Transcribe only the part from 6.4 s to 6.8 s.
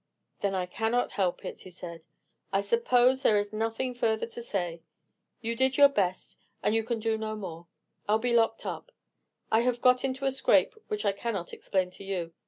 and